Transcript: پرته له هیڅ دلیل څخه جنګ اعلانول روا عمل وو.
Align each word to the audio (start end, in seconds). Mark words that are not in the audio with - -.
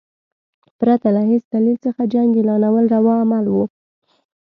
پرته 0.79 1.07
له 1.15 1.21
هیڅ 1.29 1.43
دلیل 1.53 1.77
څخه 1.85 2.01
جنګ 2.13 2.29
اعلانول 2.37 2.85
روا 2.95 3.15
عمل 3.23 3.45
وو. 3.49 3.63